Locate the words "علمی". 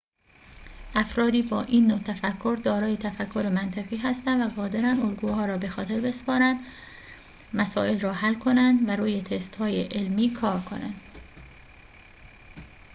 9.81-10.33